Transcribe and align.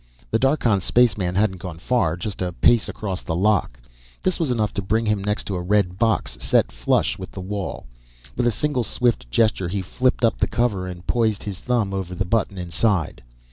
The 0.31 0.39
Darkhan 0.39 0.81
spaceman 0.81 1.35
hadn't 1.35 1.59
gone 1.59 1.77
far, 1.77 2.17
just 2.17 2.41
a 2.41 2.53
pace 2.53 2.89
across 2.89 3.21
the 3.21 3.35
lock. 3.35 3.79
This 4.23 4.39
was 4.39 4.49
enough 4.49 4.73
to 4.73 4.81
bring 4.81 5.05
him 5.05 5.23
next 5.23 5.43
to 5.43 5.55
a 5.55 5.61
red 5.61 5.99
box 5.99 6.39
set 6.41 6.71
flush 6.71 7.19
with 7.19 7.33
the 7.33 7.39
wall. 7.39 7.85
With 8.35 8.47
a 8.47 8.51
single, 8.51 8.83
swift 8.83 9.29
gesture 9.29 9.67
he 9.69 9.83
flipped 9.83 10.25
up 10.25 10.39
the 10.39 10.47
cover 10.47 10.87
and 10.87 11.05
poised 11.05 11.43
his 11.43 11.59
thumb 11.59 11.93
over 11.93 12.15
the 12.15 12.25
button 12.25 12.57
inside. 12.57 13.21